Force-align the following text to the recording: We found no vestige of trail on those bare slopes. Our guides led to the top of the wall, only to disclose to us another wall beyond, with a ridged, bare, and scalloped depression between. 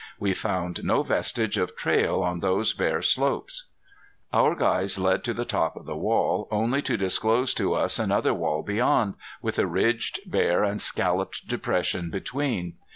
We 0.19 0.33
found 0.33 0.83
no 0.83 1.03
vestige 1.03 1.59
of 1.59 1.75
trail 1.75 2.23
on 2.23 2.39
those 2.39 2.73
bare 2.73 3.03
slopes. 3.03 3.65
Our 4.33 4.55
guides 4.55 4.97
led 4.97 5.23
to 5.25 5.33
the 5.35 5.45
top 5.45 5.75
of 5.75 5.85
the 5.85 5.95
wall, 5.95 6.47
only 6.49 6.81
to 6.81 6.97
disclose 6.97 7.53
to 7.53 7.75
us 7.75 7.99
another 7.99 8.33
wall 8.33 8.63
beyond, 8.63 9.13
with 9.43 9.59
a 9.59 9.67
ridged, 9.67 10.21
bare, 10.25 10.63
and 10.63 10.81
scalloped 10.81 11.47
depression 11.47 12.09
between. 12.09 12.77